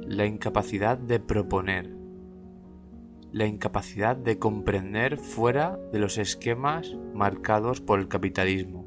[0.00, 1.90] La incapacidad de proponer,
[3.32, 8.86] la incapacidad de comprender fuera de los esquemas marcados por el capitalismo.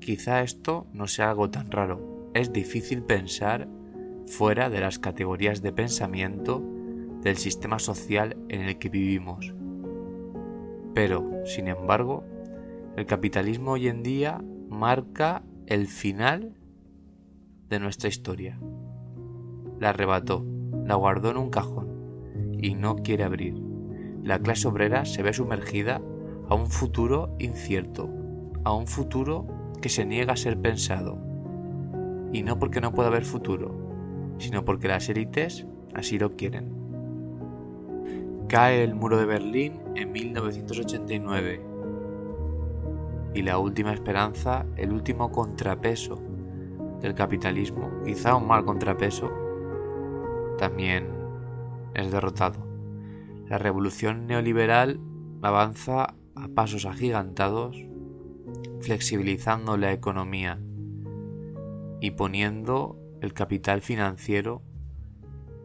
[0.00, 3.68] Quizá esto no sea algo tan raro, es difícil pensar
[4.26, 6.62] fuera de las categorías de pensamiento
[7.22, 9.54] del sistema social en el que vivimos.
[10.94, 12.24] Pero, sin embargo,
[12.96, 16.54] el capitalismo hoy en día marca el final
[17.68, 18.58] de nuestra historia
[19.82, 20.46] la arrebató,
[20.86, 21.88] la guardó en un cajón
[22.56, 23.60] y no quiere abrir.
[24.22, 26.00] La clase obrera se ve sumergida
[26.48, 28.08] a un futuro incierto,
[28.62, 29.48] a un futuro
[29.80, 31.18] que se niega a ser pensado.
[32.32, 33.74] Y no porque no pueda haber futuro,
[34.38, 36.72] sino porque las élites así lo quieren.
[38.46, 41.60] Cae el muro de Berlín en 1989
[43.34, 46.22] y la última esperanza, el último contrapeso
[47.00, 49.41] del capitalismo, quizá un mal contrapeso,
[50.62, 51.08] también
[51.92, 52.64] es derrotado.
[53.48, 55.00] La revolución neoliberal
[55.42, 57.76] avanza a pasos agigantados,
[58.80, 60.60] flexibilizando la economía
[62.00, 64.62] y poniendo el capital financiero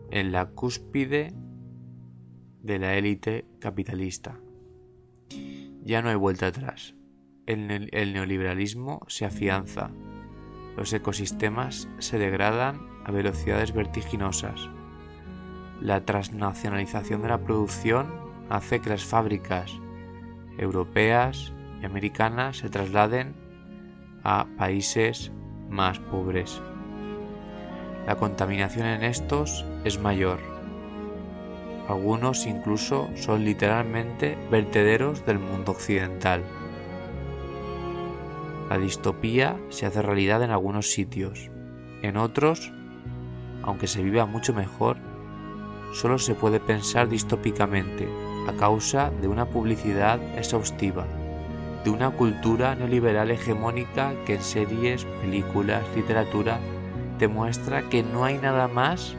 [0.09, 1.31] en la cúspide
[2.63, 4.39] de la élite capitalista.
[5.83, 6.95] Ya no hay vuelta atrás.
[7.45, 9.91] El, neoliberalismo se afianza.
[10.75, 14.71] Los ecosistemas se degradan a velocidades vertiginosas
[15.81, 18.07] la transnacionalización de la producción
[18.49, 19.71] hace que las fábricas
[20.57, 23.35] europeas y americanas se trasladen
[24.23, 25.31] a países
[25.69, 26.61] más pobres.
[28.07, 30.39] La contaminación en estos es mayor.
[31.87, 36.43] Algunos incluso son literalmente vertederos del mundo occidental.
[38.69, 41.49] La distopía se hace realidad en algunos sitios.
[42.01, 42.73] En otros,
[43.63, 44.97] aunque se viva mucho mejor,
[45.93, 48.07] solo se puede pensar distópicamente
[48.47, 51.05] a causa de una publicidad exhaustiva,
[51.83, 56.59] de una cultura neoliberal hegemónica que en series, películas, literatura
[57.19, 59.15] demuestra que no hay nada más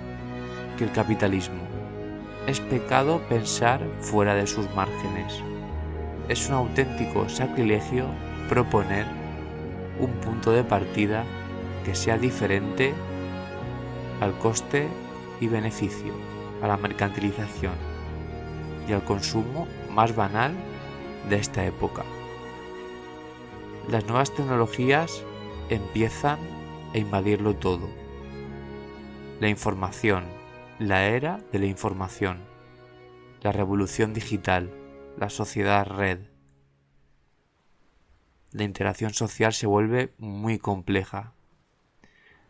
[0.77, 1.63] que el capitalismo.
[2.47, 5.43] Es pecado pensar fuera de sus márgenes.
[6.29, 8.07] Es un auténtico sacrilegio
[8.49, 9.07] proponer
[10.01, 11.25] un punto de partida
[11.85, 12.95] que sea diferente
[14.21, 14.89] al coste
[15.41, 17.75] y beneficio a la mercantilización
[18.89, 20.55] y al consumo más banal
[21.29, 22.05] de esta época.
[23.91, 25.25] Las nuevas tecnologías
[25.69, 26.39] empiezan
[26.95, 27.89] a invadirlo todo.
[29.41, 30.25] La información,
[30.79, 32.39] la era de la información,
[33.41, 34.71] la revolución digital,
[35.17, 36.21] la sociedad red.
[38.51, 41.35] La interacción social se vuelve muy compleja.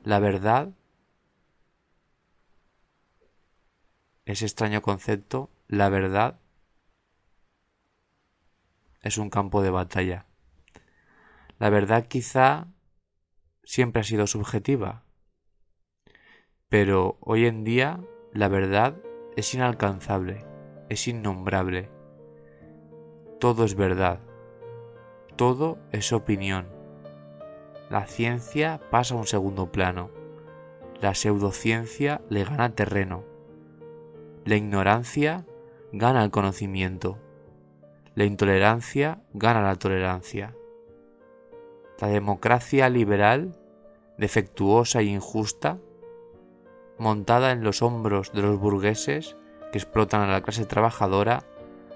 [0.04, 0.70] La verdad
[4.28, 6.38] ese extraño concepto, la verdad
[9.00, 10.26] es un campo de batalla.
[11.58, 12.66] La verdad quizá
[13.64, 15.02] siempre ha sido subjetiva,
[16.68, 18.00] pero hoy en día
[18.34, 18.98] la verdad
[19.34, 20.44] es inalcanzable,
[20.90, 21.90] es innombrable.
[23.40, 24.20] Todo es verdad,
[25.36, 26.68] todo es opinión.
[27.88, 30.10] La ciencia pasa a un segundo plano,
[31.00, 33.27] la pseudociencia le gana terreno
[34.48, 35.44] la ignorancia
[35.92, 37.18] gana el conocimiento.
[38.14, 40.54] La intolerancia gana la tolerancia.
[42.00, 43.58] La democracia liberal,
[44.16, 45.76] defectuosa e injusta,
[46.96, 49.36] montada en los hombros de los burgueses
[49.70, 51.44] que explotan a la clase trabajadora,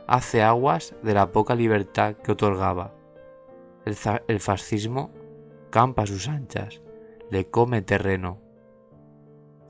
[0.06, 2.92] hace aguas de la poca libertad que otorgaba.
[3.86, 5.10] El, fascismo
[5.70, 6.82] campa a sus anchas,
[7.30, 8.40] le come terreno.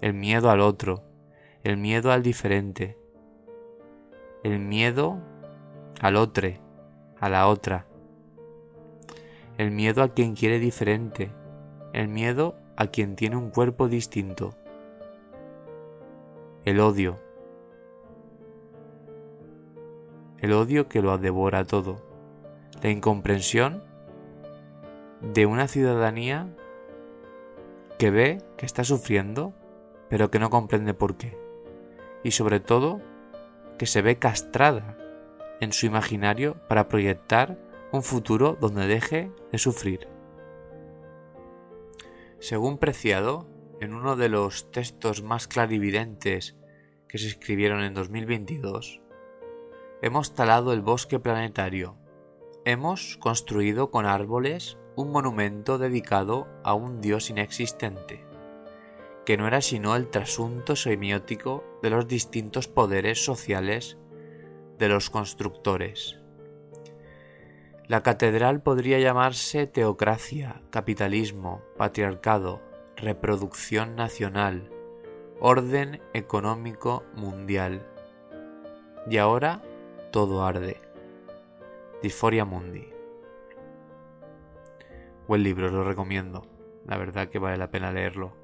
[0.00, 1.11] El miedo al otro,
[1.64, 2.98] el miedo al diferente,
[4.42, 5.20] el miedo
[6.00, 6.48] al otro,
[7.20, 7.86] a la otra,
[9.58, 11.30] el miedo a quien quiere diferente,
[11.92, 14.54] el miedo a quien tiene un cuerpo distinto,
[16.64, 17.20] el odio,
[20.40, 22.02] el odio que lo devora todo,
[22.82, 23.84] la incomprensión
[25.20, 26.48] de una ciudadanía
[27.98, 29.52] que ve que está sufriendo,
[30.08, 31.41] pero que no comprende por qué.
[32.24, 33.00] Y sobre todo,
[33.78, 34.96] que se ve castrada
[35.60, 37.58] en su imaginario para proyectar
[37.92, 40.08] un futuro donde deje de sufrir.
[42.38, 43.46] Según Preciado,
[43.80, 46.56] en uno de los textos más clarividentes
[47.08, 49.00] que se escribieron en 2022,
[50.02, 51.96] hemos talado el bosque planetario,
[52.64, 58.24] hemos construido con árboles un monumento dedicado a un dios inexistente,
[59.24, 63.98] que no era sino el trasunto semiótico de los distintos poderes sociales
[64.78, 66.18] de los constructores.
[67.86, 72.60] La catedral podría llamarse teocracia, capitalismo, patriarcado,
[72.96, 74.70] reproducción nacional,
[75.40, 77.86] orden económico mundial.
[79.10, 79.62] Y ahora
[80.10, 80.80] todo arde.
[82.02, 82.88] Disforia Mundi.
[85.28, 86.46] Buen libro, lo recomiendo.
[86.86, 88.41] La verdad que vale la pena leerlo.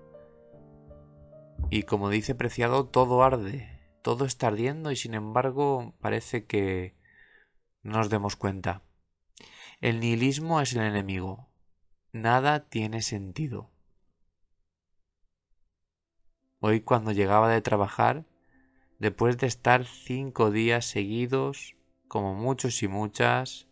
[1.71, 3.79] Y como dice Preciado, todo arde.
[4.03, 6.97] Todo está ardiendo y sin embargo parece que
[7.83, 8.83] no nos demos cuenta.
[9.81, 11.51] El nihilismo es el enemigo.
[12.13, 13.71] Nada tiene sentido.
[16.61, 18.25] Hoy cuando llegaba de trabajar,
[18.99, 21.77] después de estar cinco días seguidos,
[22.09, 23.69] como muchos y muchas,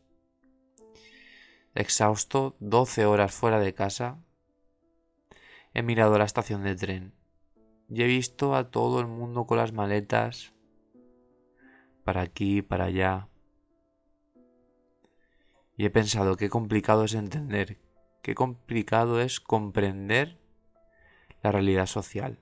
[1.75, 4.19] exhausto, 12 horas fuera de casa,
[5.73, 7.16] he mirado la estación de tren
[7.88, 10.53] y he visto a todo el mundo con las maletas
[12.05, 13.29] para aquí, para allá.
[15.77, 17.79] Y he pensado qué complicado es entender,
[18.23, 20.38] qué complicado es comprender
[21.43, 22.38] la realidad social.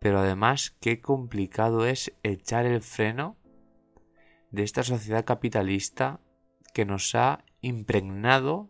[0.00, 3.36] Pero además qué complicado es echar el freno
[4.50, 6.20] de esta sociedad capitalista
[6.72, 8.68] que nos ha impregnado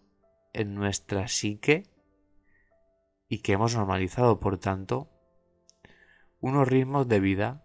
[0.53, 1.85] en nuestra psique
[3.29, 5.11] y que hemos normalizado, por tanto,
[6.45, 7.65] unos ritmos de vida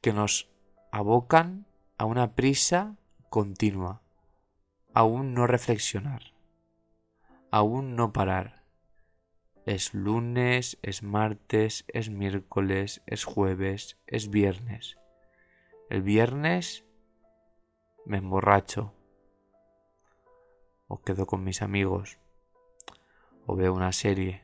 [0.00, 0.50] que nos
[0.90, 1.64] abocan
[1.96, 2.96] a una prisa
[3.30, 4.02] continua,
[4.92, 6.34] aún no reflexionar,
[7.52, 8.64] aún no parar.
[9.64, 14.98] Es lunes, es martes, es miércoles, es jueves, es viernes.
[15.88, 16.84] El viernes
[18.06, 18.92] me emborracho,
[20.88, 22.18] o quedo con mis amigos,
[23.46, 24.42] o veo una serie.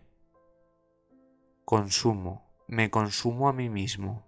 [1.65, 4.25] Consumo, me consumo a mí mismo,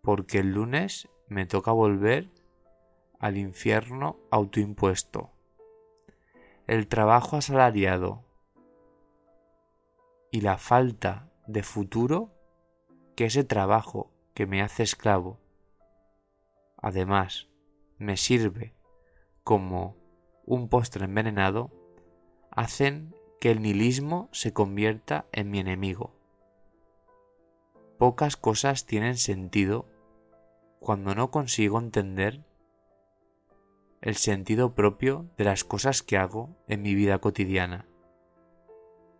[0.00, 2.30] porque el lunes me toca volver
[3.18, 5.32] al infierno autoimpuesto.
[6.66, 8.24] El trabajo asalariado
[10.30, 12.32] y la falta de futuro
[13.16, 15.40] que ese trabajo que me hace esclavo,
[16.78, 17.50] además,
[17.98, 18.74] me sirve
[19.44, 19.94] como
[20.46, 21.70] un postre envenenado
[22.50, 26.21] hacen que el nihilismo se convierta en mi enemigo.
[27.98, 29.86] Pocas cosas tienen sentido
[30.80, 32.44] cuando no consigo entender
[34.00, 37.86] el sentido propio de las cosas que hago en mi vida cotidiana.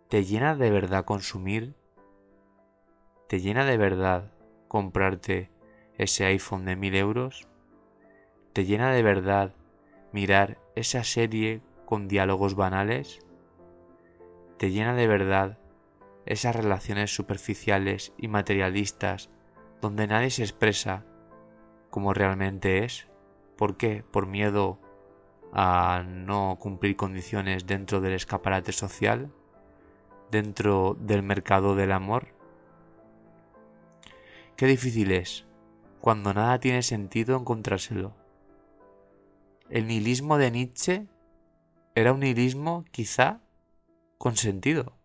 [0.09, 1.73] ¿Te llena de verdad consumir?
[3.29, 4.31] ¿Te llena de verdad
[4.67, 5.49] comprarte
[5.97, 7.47] ese iPhone de mil euros?
[8.51, 9.55] ¿Te llena de verdad
[10.11, 13.25] mirar esa serie con diálogos banales?
[14.57, 15.57] ¿Te llena de verdad
[16.25, 19.29] esas relaciones superficiales y materialistas
[19.81, 21.05] donde nadie se expresa
[21.89, 23.07] como realmente es?
[23.57, 24.03] ¿Por qué?
[24.09, 24.79] ¿Por miedo
[25.51, 29.31] a no cumplir condiciones dentro del escaparate social?
[30.31, 32.33] ¿Dentro del mercado del amor?
[34.55, 35.45] Qué difícil es,
[35.99, 38.15] cuando nada tiene sentido encontrárselo.
[39.69, 41.07] El nihilismo de Nietzsche
[41.95, 43.41] era un nihilismo quizá
[44.17, 44.97] con sentido.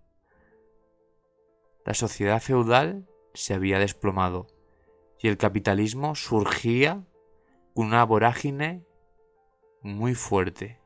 [1.89, 4.47] La sociedad feudal se había desplomado
[5.23, 7.03] y el capitalismo surgía
[7.75, 8.85] con una vorágine
[9.81, 10.83] muy fuerte.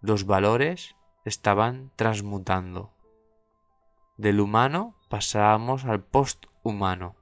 [0.00, 0.94] Los valores
[1.24, 2.94] estaban transmutando.
[4.16, 7.16] Del humano pasábamos al posthumano.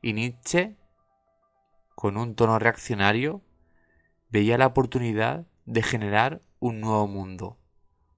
[0.00, 0.76] Y Nietzsche,
[1.94, 3.42] con un tono reaccionario,
[4.28, 7.60] veía la oportunidad de generar un nuevo mundo,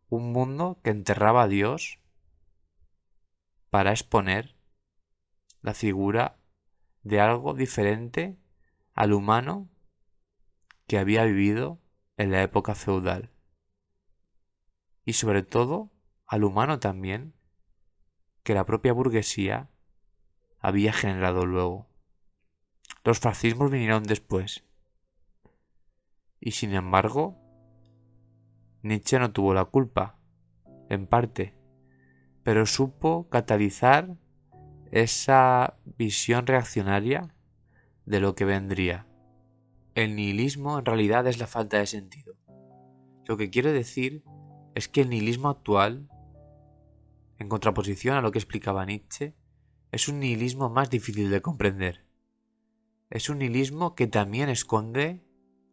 [0.09, 2.01] un mundo que enterraba a Dios
[3.75, 4.55] para exponer
[5.61, 6.39] la figura
[7.03, 8.39] de algo diferente
[8.93, 9.69] al humano
[10.87, 11.81] que había vivido
[12.17, 13.33] en la época feudal.
[15.05, 15.91] Y sobre todo
[16.25, 17.35] al humano también
[18.45, 19.73] que la propia burguesía
[20.61, 21.89] había generado luego.
[23.03, 24.65] Los fascismos vinieron después
[26.39, 27.37] Y sin embargo,
[28.83, 30.21] Nietzsche no tuvo la culpa,
[30.89, 31.64] en parte,
[32.45, 34.17] pero supo catalizar
[34.93, 37.35] esa visión reaccionaria
[38.05, 39.09] de lo que vendría.
[39.95, 42.37] El nihilismo en realidad es la falta de sentido.
[43.27, 44.23] Lo que quiero decir
[44.75, 46.09] es que el nihilismo actual,
[47.39, 49.35] en contraposición a lo que explicaba Nietzsche,
[49.91, 52.05] es un nihilismo más difícil de comprender.
[53.09, 55.25] Es un nihilismo que también esconde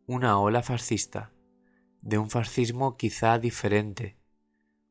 [0.06, 1.34] una ola fascista,
[2.01, 4.18] de un fascismo quizá diferente,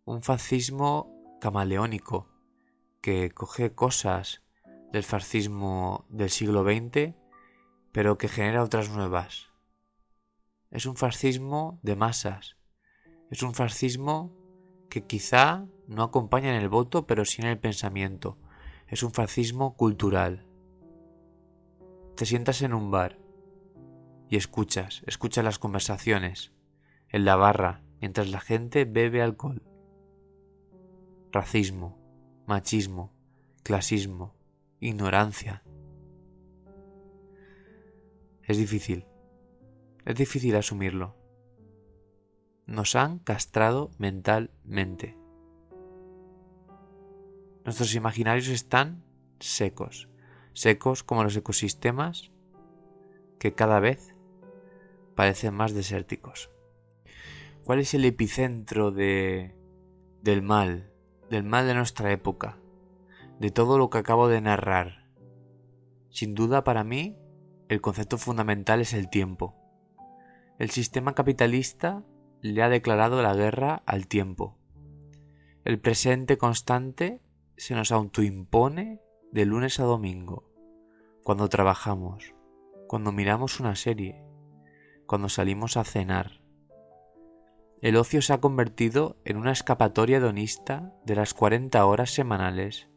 [0.04, 2.28] un fascismo camaleónico,
[3.00, 4.42] que coge cosas
[4.92, 7.14] del fascismo del siglo XX,
[7.92, 9.48] pero que genera otras nuevas.
[10.70, 12.56] Es un fascismo de masas,
[13.30, 14.36] es un fascismo
[14.88, 18.38] que quizá no acompaña en el voto, pero sí en el pensamiento.
[18.86, 20.46] Es un fascismo cultural.
[22.16, 23.18] Te sientas en un bar
[24.28, 26.52] y escuchas, escuchas las conversaciones
[27.08, 29.69] en la barra mientras la gente bebe alcohol.
[31.32, 31.96] Racismo,
[32.46, 33.12] machismo,
[33.62, 34.34] clasismo,
[34.80, 35.62] ignorancia.
[38.42, 39.06] Es difícil,
[40.04, 41.14] es difícil asumirlo.
[42.66, 45.16] Nos han castrado mentalmente.
[47.64, 49.04] Nuestros imaginarios están
[49.38, 50.08] secos,
[50.52, 52.32] secos como los ecosistemas
[53.38, 54.16] que cada vez
[55.14, 56.50] parecen más desérticos.
[57.62, 59.54] ¿Cuál es el epicentro de,
[60.22, 60.89] del mal,
[61.30, 62.58] del mal de nuestra época,
[63.38, 65.06] de todo lo que acabo de narrar?
[66.10, 67.16] Sin duda para mí,
[67.68, 69.54] el concepto fundamental es el tiempo.
[70.58, 72.02] El sistema capitalista
[72.40, 74.58] le ha declarado la guerra al tiempo.
[75.64, 77.22] El presente constante
[77.56, 80.50] se nos autoimpone de lunes a domingo,
[81.22, 82.34] cuando trabajamos,
[82.88, 84.24] cuando miramos una serie,
[85.06, 86.39] cuando salimos a cenar.
[87.82, 92.88] El ocio se ha convertido en una escapatoria hedonista de las 40 horas semanales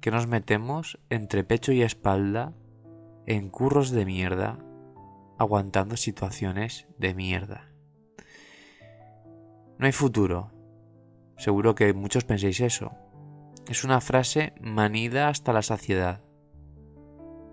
[0.00, 2.54] que nos metemos entre pecho y espalda
[3.26, 4.58] en curros de mierda,
[5.36, 7.72] aguantando situaciones de mierda.
[9.78, 10.52] No hay futuro.
[11.36, 12.92] Seguro que muchos penséis eso.
[13.66, 16.22] Es una frase manida hasta la saciedad.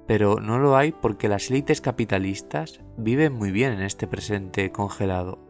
[0.07, 5.46] Pero no lo hay porque las élites capitalistas viven muy bien en este presente congelado.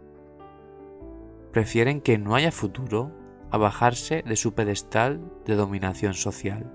[1.57, 3.11] Prefieren que no haya futuro
[3.49, 6.71] a bajarse de su pedestal de dominación social.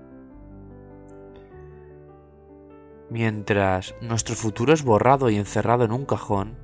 [3.09, 6.57] Mientras nuestro futuro es borrado y encerrado en un cajón,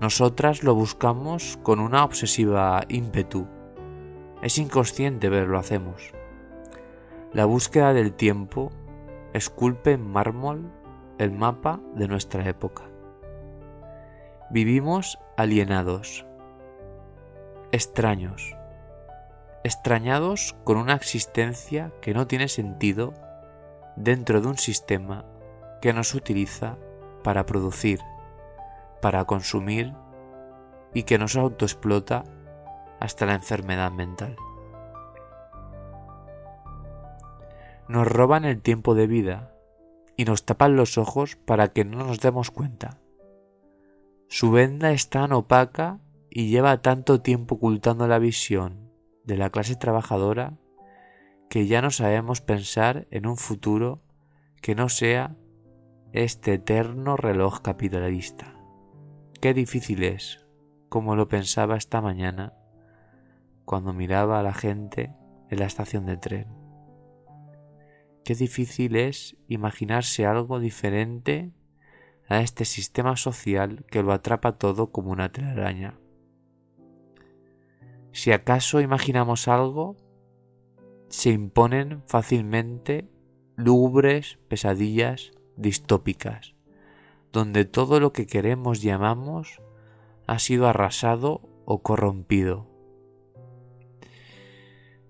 [0.00, 3.46] nosotras lo buscamos con una obsesiva ímpetu.
[4.40, 6.14] Es inconsciente, pero lo hacemos.
[7.34, 8.72] La búsqueda del tiempo
[9.34, 10.72] esculpe en mármol
[11.18, 12.84] el mapa de nuestra época.
[14.48, 16.24] Vivimos alienados,
[17.72, 18.54] extraños,
[19.64, 23.14] extrañados con una existencia que no tiene sentido
[23.96, 25.24] dentro de un sistema
[25.80, 26.76] que nos utiliza
[27.24, 28.00] para producir,
[29.00, 29.94] para consumir
[30.92, 32.24] y que nos autoexplota
[33.00, 34.36] hasta la enfermedad mental.
[37.88, 39.54] Nos roban el tiempo de vida
[40.16, 42.98] y nos tapan los ojos para que no nos demos cuenta.
[44.28, 45.98] Su venda es tan opaca
[46.34, 48.90] y lleva tanto tiempo ocultando la visión
[49.24, 50.58] de la clase trabajadora
[51.50, 54.02] que ya no sabemos pensar en un futuro
[54.62, 55.36] que no sea
[56.12, 58.56] este eterno reloj capitalista.
[59.42, 60.46] Qué difícil es,
[60.88, 62.54] como lo pensaba esta mañana
[63.66, 65.14] cuando miraba a la gente
[65.50, 66.46] en la estación de tren.
[68.24, 71.52] Qué difícil es imaginarse algo diferente
[72.26, 75.98] a este sistema social que lo atrapa todo como una telaraña.
[78.12, 79.96] Si acaso imaginamos algo,
[81.08, 83.08] se imponen fácilmente
[83.56, 86.54] lúgubres pesadillas distópicas,
[87.32, 89.60] donde todo lo que queremos y amamos
[90.26, 92.66] ha sido arrasado o corrompido.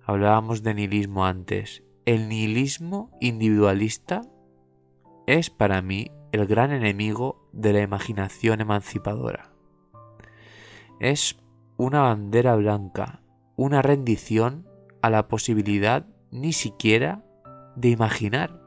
[0.05, 1.85] Hablábamos de nihilismo antes.
[2.05, 4.23] El nihilismo individualista
[5.27, 9.53] es para mí el gran enemigo de la imaginación emancipadora.
[10.99, 11.37] Es
[11.83, 13.23] una bandera blanca,
[13.57, 14.69] una rendición
[15.01, 17.25] a la posibilidad ni siquiera
[17.75, 18.63] de imaginar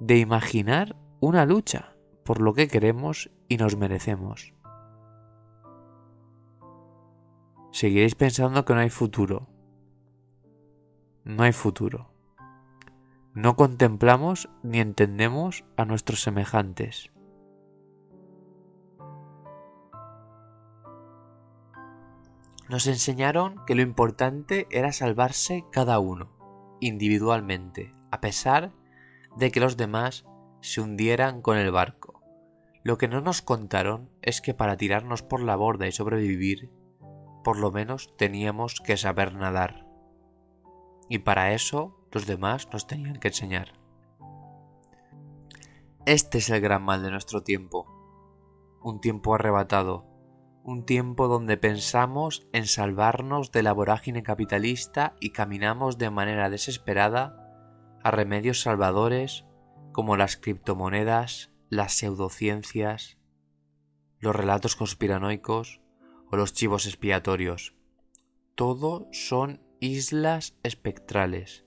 [0.00, 4.54] de imaginar una lucha por lo que queremos y nos merecemos.
[7.70, 9.46] Seguiréis pensando que no hay futuro.
[11.24, 12.14] No hay futuro.
[13.34, 17.10] No contemplamos ni entendemos a nuestros semejantes.
[22.68, 26.36] Nos enseñaron que lo importante era salvarse cada uno,
[26.80, 28.72] individualmente, a pesar
[29.36, 30.24] de que los demás
[30.60, 32.22] se hundieran con el barco.
[32.82, 36.70] Lo que no nos contaron es que para tirarnos por la borda y sobrevivir,
[37.44, 39.86] por lo menos teníamos que saber nadar.
[41.08, 43.74] Y para eso los demás nos tenían que enseñar.
[46.04, 47.86] Este es el gran mal de nuestro tiempo.
[48.82, 50.15] Un tiempo arrebatado,
[50.66, 57.36] un tiempo donde pensamos en salvarnos de la vorágine capitalista y caminamos de manera desesperada
[58.02, 59.44] a remedios salvadores
[59.92, 63.16] como las criptomonedas, las pseudociencias,
[64.18, 65.80] los relatos conspiranoicos
[66.32, 67.76] o los chivos expiatorios.
[68.56, 71.64] Todo son islas espectrales,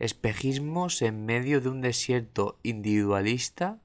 [0.00, 3.80] espejismos en medio de un desierto individualista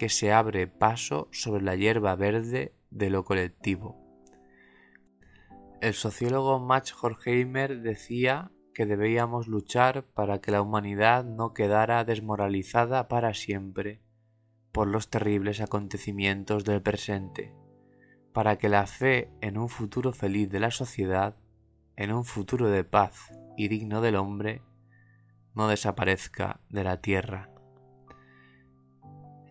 [0.00, 3.98] que se abre paso sobre la hierba verde de lo colectivo.
[5.80, 13.08] El sociólogo Max Horkheimer decía que debíamos luchar para que la humanidad no quedara desmoralizada
[13.08, 14.00] para siempre
[14.72, 17.52] por los terribles acontecimientos del presente,
[18.32, 21.36] para que la fe en un futuro feliz de la sociedad,
[21.96, 24.62] en un futuro de paz y digno del hombre,
[25.54, 27.51] no desaparezca de la tierra.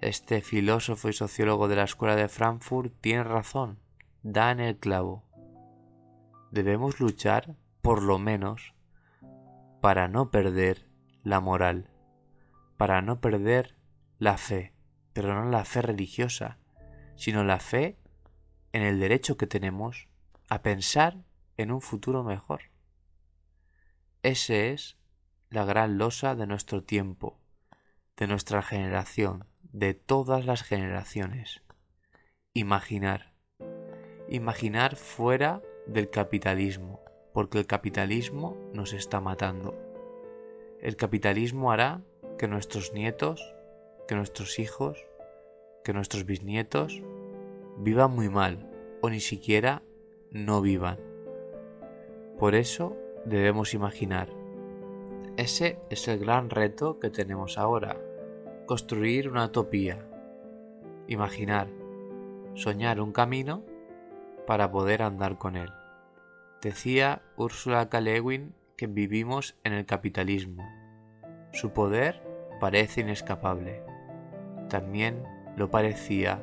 [0.01, 3.77] Este filósofo y sociólogo de la Escuela de Frankfurt tiene razón,
[4.23, 5.23] da en el clavo.
[6.49, 8.73] Debemos luchar, por lo menos,
[9.79, 10.87] para no perder
[11.23, 11.91] la moral,
[12.77, 13.77] para no perder
[14.17, 14.73] la fe,
[15.13, 16.57] pero no la fe religiosa,
[17.15, 17.99] sino la fe
[18.71, 20.07] en el derecho que tenemos
[20.49, 21.23] a pensar
[21.57, 22.71] en un futuro mejor.
[24.23, 24.97] Ese es
[25.51, 27.39] la gran losa de nuestro tiempo,
[28.17, 31.61] de nuestra generación, de todas las generaciones.
[32.53, 33.33] Imaginar.
[34.27, 37.01] Imaginar fuera del capitalismo,
[37.33, 39.77] porque el capitalismo nos está matando.
[40.81, 42.01] El capitalismo hará
[42.37, 43.55] que nuestros nietos,
[44.07, 45.05] que nuestros hijos,
[45.83, 47.01] que nuestros bisnietos
[47.77, 48.69] vivan muy mal
[49.01, 49.83] o ni siquiera
[50.31, 50.99] no vivan.
[52.37, 54.29] Por eso debemos imaginar.
[55.37, 57.97] Ese es el gran reto que tenemos ahora,
[58.71, 59.99] construir una utopía,
[61.05, 61.67] imaginar,
[62.53, 63.65] soñar un camino
[64.47, 65.69] para poder andar con él.
[66.61, 67.99] Decía Ursula K.
[67.99, 70.65] Lewin que vivimos en el capitalismo.
[71.51, 72.23] Su poder
[72.61, 73.83] parece inescapable.
[74.69, 75.21] También
[75.57, 76.41] lo parecía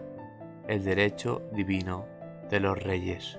[0.66, 2.04] el derecho divino
[2.50, 3.38] de los reyes.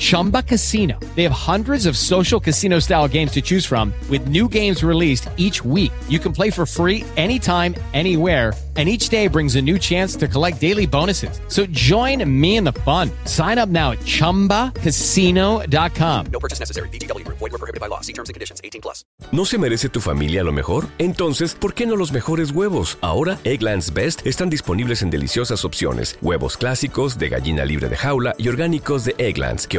[0.00, 0.98] Chumba Casino.
[1.14, 5.28] They have hundreds of social casino style games to choose from, with new games released
[5.36, 5.92] each week.
[6.08, 10.26] You can play for free anytime, anywhere and each day brings a new chance to
[10.26, 11.38] collect daily bonuses.
[11.48, 13.10] So join me in the fun.
[13.24, 16.26] Sign up now at ChumbaCasino.com.
[16.32, 16.88] No purchase necessary.
[16.88, 17.28] BGW.
[17.28, 18.00] Void were prohibited by law.
[18.00, 18.60] See terms and conditions.
[18.64, 19.04] 18 plus.
[19.32, 20.86] ¿No se merece tu familia lo mejor?
[20.98, 22.96] Entonces, ¿por qué no los mejores huevos?
[23.00, 26.16] Ahora, Eggland's Best están disponibles en deliciosas opciones.
[26.22, 29.78] Huevos clásicos, de gallina libre de jaula y orgánicos de Egglands, que